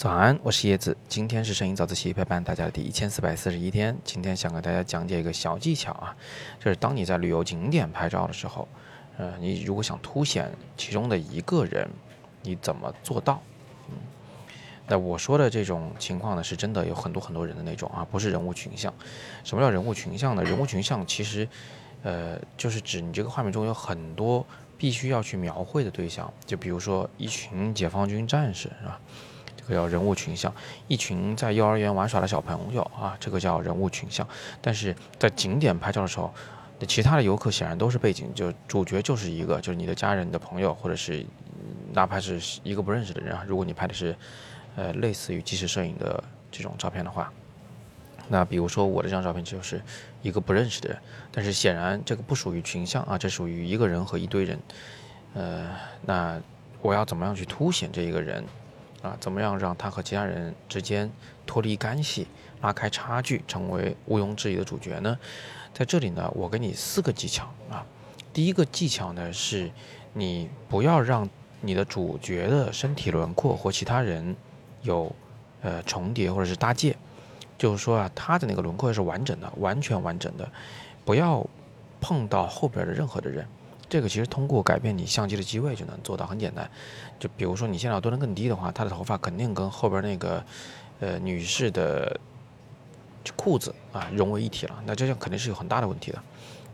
[0.00, 0.96] 早安，我是叶子。
[1.10, 3.94] 今天是声音早自习陪伴大家的第一千四百四十一天。
[4.02, 6.16] 今天想给大家讲解一个小技巧啊，
[6.58, 8.66] 就是当你在旅游景点拍照的时候，
[9.18, 11.86] 呃，你如果想凸显其中的一个人，
[12.40, 13.42] 你怎么做到？
[13.90, 13.96] 嗯，
[14.86, 18.90] 那我说的这种情况呢，是真的有很多很多人的那种啊，不是人物群像。
[19.44, 20.42] 什么叫人物群像呢？
[20.42, 21.46] 人物群像其实，
[22.04, 24.46] 呃，就是指你这个画面中有很多
[24.78, 28.98] 必须要去描绘的对象，就比如说一群解放军战士，是吧？
[29.70, 30.52] 个叫人物群像，
[30.88, 34.26] 一群在幼儿园玩耍的小朋友啊，这个叫人物群像。
[34.60, 36.32] 但是在景点拍照的时候，
[36.78, 41.24] 那其他的游客显然都是背景，就主角就是一个，就是你的家人、你的朋友，或者是
[41.92, 43.44] 哪怕是一个不认识的人啊。
[43.46, 44.16] 如果你拍的是，
[44.76, 47.32] 呃，类似于即时摄影的这种照片的话，
[48.28, 49.82] 那比如说我的这张照片就是
[50.22, 50.98] 一个不认识的人，
[51.32, 54.58] 但是显然这个不属于群像啊，这属于一个人和一堆人。
[55.34, 55.68] 呃，
[56.02, 56.40] 那
[56.80, 58.44] 我要怎么样去凸显这一个人？
[59.02, 61.10] 啊，怎么样让他和其他人之间
[61.46, 62.26] 脱离干系，
[62.60, 65.18] 拉开差距，成为毋庸置疑的主角呢？
[65.72, 67.86] 在这里呢，我给你四个技巧啊。
[68.32, 69.70] 第一个技巧呢，是
[70.12, 71.28] 你不要让
[71.60, 74.36] 你的主角的身体轮廓和其他人
[74.82, 75.10] 有
[75.62, 76.96] 呃重叠或者是搭界，
[77.56, 80.46] 就是说啊，他的那个轮廓是完整的，完全完整的，
[81.04, 81.46] 不要
[82.00, 83.46] 碰到后边的任何的人。
[83.90, 86.70] 这个其实通过改变你相机的机位就能做到，很简单。
[87.18, 90.42] 就比如说你现在要蹲得更低的话，她的头发肯定跟后边那个，
[91.00, 92.18] 呃，女士的
[93.36, 96.22] 裤子啊融为一体了，那这样肯定是有很大的问题的。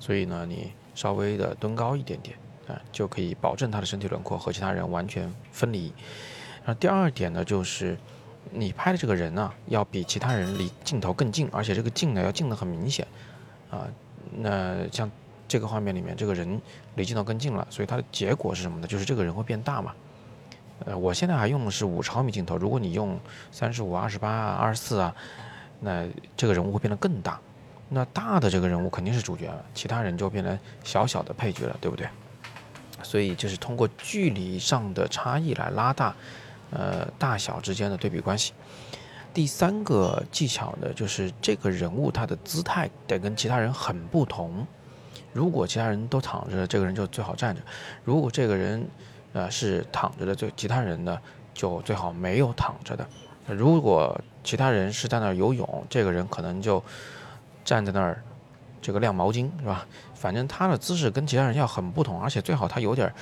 [0.00, 5.92] 所以呢，你稍微的蹲高一点点啊，就可以保证她的身体轮廓和其他人完全分离。
[6.64, 7.96] 然后第二点呢，就是
[8.50, 13.06] 你拍的这个人呢，要比其他人离镜头更近，而且这个近呢要近得很明显
[13.70, 13.86] 啊。
[14.36, 15.08] 那像。
[15.46, 16.60] 这个画面里面，这个人
[16.96, 18.86] 离镜头更近了，所以它的结果是什么呢？
[18.86, 19.92] 就是这个人会变大嘛。
[20.86, 23.18] 呃，我现在还用的是五毫米镜头，如果你用
[23.52, 25.14] 三十五、二十八啊、二十四啊，
[25.80, 26.04] 那
[26.36, 27.38] 这个人物会变得更大。
[27.88, 32.08] 那大的这个人物肯定是主角了，其他人就变成小小的配角了，对不对？
[33.02, 36.14] 所以就是通过距离上的差异来拉大，
[36.70, 38.52] 呃，大小之间的对比关系。
[39.32, 44.66] 第三个技巧呢，就是这个人物他的姿态得跟其他人很不同。
[45.32, 47.60] 如果其他人都躺着，这个人就最好站着；
[48.04, 48.86] 如果这个人，
[49.32, 51.18] 呃，是躺着的，就其他人呢
[51.52, 53.06] 就最好没有躺着的。
[53.48, 56.82] 如果其他人是在那儿游泳，这个人可能就
[57.64, 58.22] 站在那儿，
[58.80, 59.86] 这个晾毛巾是吧？
[60.14, 63.12] 反正他的姿势跟其他人要很不同，而且最好他有点，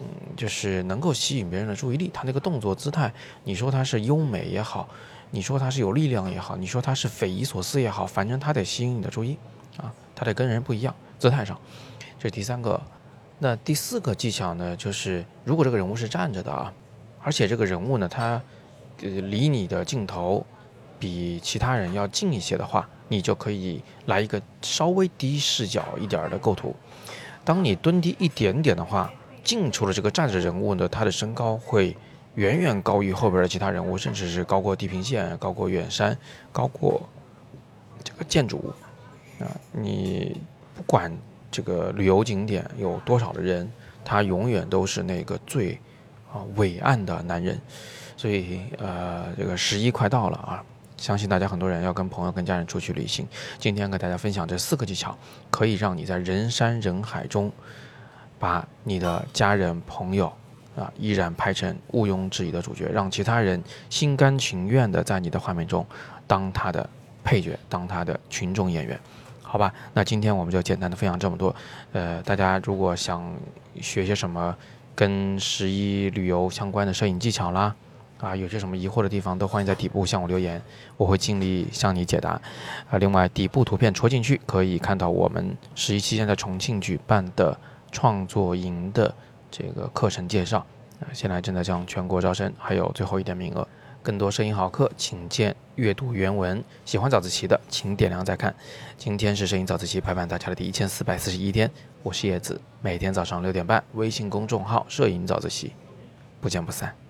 [0.00, 0.06] 嗯，
[0.36, 2.10] 就是能够吸引别人的注意力。
[2.14, 3.12] 他那个动作姿态，
[3.44, 4.88] 你说他是优美也好，
[5.30, 9.36] 你说他是有力量也好，你说他是匪夷所思也好，反正他得吸引你的注意
[9.78, 10.94] 啊，他得跟人不一样。
[11.18, 11.58] 姿态上，
[12.18, 12.80] 这是第三个。
[13.38, 14.74] 那第四个技巧呢？
[14.76, 16.72] 就是如果这个人物是站着的啊，
[17.22, 18.40] 而且这个人物呢，他
[19.02, 20.44] 呃离你的镜头
[20.98, 26.74] 比其他人要近一些的话，你就可以来一个稍微低视角一点的构图。
[27.44, 29.12] 当你蹲低一点点的话，
[29.44, 31.96] 近处的这个站着人物呢，他的身高会
[32.36, 36.16] 远远高于后边的其他人物，甚至是高过地平线、高过远山、
[36.52, 37.06] 高过
[38.02, 38.72] 这个建筑物
[39.40, 40.40] 啊，你。
[40.76, 41.10] 不管
[41.50, 43.66] 这个旅游景点有多少的人，
[44.04, 45.72] 他永远都是那个最
[46.30, 47.58] 啊伟岸的男人。
[48.14, 50.62] 所以呃，这个十一快到了啊，
[50.98, 53.26] 相信大家很多人要跟朋友、跟家人出去旅行。
[53.58, 55.16] 今天给大家分享这四个技巧，
[55.50, 57.50] 可以让你在人山人海中，
[58.38, 60.30] 把你的家人、朋友
[60.76, 65.86] 啊依然拍成毋庸置疑的主角，让其他人心甘情愿的在你的画面中
[66.26, 66.86] 当他的
[67.24, 69.00] 配角，当他的群众演员。
[69.48, 71.54] 好吧，那今天我们就简单的分享这么多。
[71.92, 73.32] 呃，大家如果想
[73.80, 74.54] 学些什么
[74.94, 77.72] 跟十一旅游相关的摄影技巧啦，
[78.18, 80.60] 啊，有些什么疑惑的地方，都欢迎在底部向我留言，
[80.96, 82.30] 我会尽力向你解答。
[82.90, 87.56] 啊，另外底部图片戳进去可以看到我们十一期间在重庆举办的
[87.92, 89.14] 创作营的
[89.48, 90.58] 这个课程介绍。
[90.98, 93.66] 啊，现在正在向全国招生，还有最后一点名额。
[94.06, 96.62] 更多摄影好课，请见阅读原文。
[96.84, 98.54] 喜欢早自习的，请点亮再看。
[98.96, 101.68] 今天是摄影早自习陪伴大家的第一千四百四十一天，
[102.04, 105.72] 我是叶子，每天早上六点半，微信公众号“摄影早自习”，
[106.40, 107.05] 不见不散。